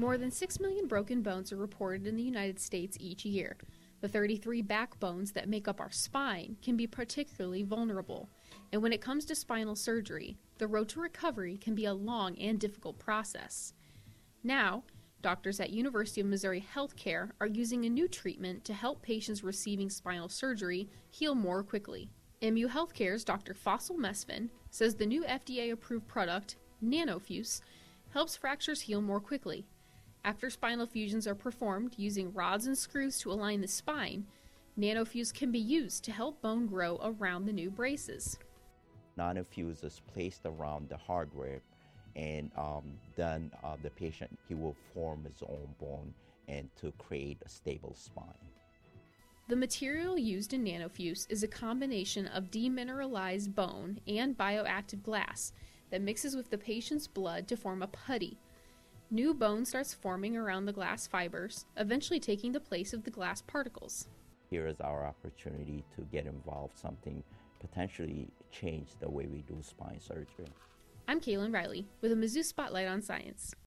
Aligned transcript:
More 0.00 0.16
than 0.16 0.30
6 0.30 0.60
million 0.60 0.86
broken 0.86 1.20
bones 1.20 1.52
are 1.52 1.58
reported 1.58 2.06
in 2.06 2.16
the 2.16 2.22
United 2.22 2.58
States 2.58 2.96
each 2.98 3.26
year. 3.26 3.58
The 4.00 4.08
33 4.08 4.62
backbones 4.62 5.32
that 5.32 5.46
make 5.46 5.68
up 5.68 5.78
our 5.78 5.90
spine 5.90 6.56
can 6.62 6.74
be 6.74 6.86
particularly 6.86 7.64
vulnerable, 7.64 8.30
and 8.72 8.80
when 8.80 8.94
it 8.94 9.02
comes 9.02 9.26
to 9.26 9.34
spinal 9.34 9.76
surgery, 9.76 10.38
the 10.56 10.66
road 10.66 10.88
to 10.88 11.00
recovery 11.00 11.58
can 11.58 11.74
be 11.74 11.84
a 11.84 11.92
long 11.92 12.34
and 12.38 12.58
difficult 12.58 12.98
process. 12.98 13.74
Now, 14.42 14.84
doctors 15.20 15.60
at 15.60 15.68
University 15.68 16.22
of 16.22 16.28
Missouri 16.28 16.64
Healthcare 16.74 17.32
are 17.38 17.46
using 17.46 17.84
a 17.84 17.90
new 17.90 18.08
treatment 18.08 18.64
to 18.64 18.72
help 18.72 19.02
patients 19.02 19.44
receiving 19.44 19.90
spinal 19.90 20.30
surgery 20.30 20.88
heal 21.10 21.34
more 21.34 21.62
quickly. 21.62 22.08
MU 22.40 22.68
Healthcare's 22.68 23.22
Dr. 23.22 23.52
Fassil 23.52 23.98
Mesfin 23.98 24.48
says 24.70 24.94
the 24.94 25.04
new 25.04 25.24
FDA 25.24 25.70
approved 25.72 26.08
product, 26.08 26.56
NanoFuse, 26.82 27.60
helps 28.14 28.34
fractures 28.34 28.80
heal 28.80 29.02
more 29.02 29.20
quickly. 29.20 29.66
After 30.24 30.50
spinal 30.50 30.86
fusions 30.86 31.26
are 31.26 31.34
performed 31.34 31.94
using 31.96 32.32
rods 32.32 32.66
and 32.66 32.76
screws 32.76 33.18
to 33.20 33.32
align 33.32 33.62
the 33.62 33.68
spine, 33.68 34.26
NanoFuse 34.78 35.32
can 35.32 35.50
be 35.50 35.58
used 35.58 36.04
to 36.04 36.12
help 36.12 36.42
bone 36.42 36.66
grow 36.66 37.00
around 37.02 37.46
the 37.46 37.52
new 37.52 37.70
braces. 37.70 38.38
NanoFuse 39.18 39.82
is 39.82 40.02
placed 40.12 40.42
around 40.44 40.88
the 40.88 40.96
hardware, 40.96 41.60
and 42.16 42.50
um, 42.56 42.84
then 43.16 43.50
uh, 43.64 43.76
the 43.82 43.90
patient 43.90 44.38
he 44.46 44.54
will 44.54 44.76
form 44.94 45.24
his 45.24 45.42
own 45.48 45.74
bone 45.80 46.12
and 46.48 46.68
to 46.76 46.92
create 46.98 47.38
a 47.44 47.48
stable 47.48 47.94
spine. 47.94 48.26
The 49.48 49.56
material 49.56 50.18
used 50.18 50.52
in 50.52 50.64
NanoFuse 50.64 51.26
is 51.30 51.42
a 51.42 51.48
combination 51.48 52.26
of 52.28 52.50
demineralized 52.50 53.54
bone 53.54 54.00
and 54.06 54.36
bioactive 54.36 55.02
glass 55.02 55.52
that 55.90 56.02
mixes 56.02 56.36
with 56.36 56.50
the 56.50 56.58
patient's 56.58 57.08
blood 57.08 57.48
to 57.48 57.56
form 57.56 57.82
a 57.82 57.88
putty. 57.88 58.38
New 59.12 59.34
bone 59.34 59.64
starts 59.64 59.92
forming 59.92 60.36
around 60.36 60.66
the 60.66 60.72
glass 60.72 61.08
fibers, 61.08 61.66
eventually 61.76 62.20
taking 62.20 62.52
the 62.52 62.60
place 62.60 62.92
of 62.92 63.02
the 63.02 63.10
glass 63.10 63.42
particles. 63.42 64.06
Here 64.48 64.68
is 64.68 64.80
our 64.80 65.04
opportunity 65.04 65.82
to 65.96 66.02
get 66.12 66.26
involved, 66.26 66.78
something 66.78 67.24
potentially 67.58 68.28
change 68.52 68.90
the 69.00 69.10
way 69.10 69.26
we 69.26 69.42
do 69.42 69.58
spine 69.62 69.98
surgery. 69.98 70.46
I'm 71.08 71.20
Kaylin 71.20 71.52
Riley 71.52 71.88
with 72.00 72.12
a 72.12 72.14
Mizzou 72.14 72.44
Spotlight 72.44 72.86
on 72.86 73.02
Science. 73.02 73.52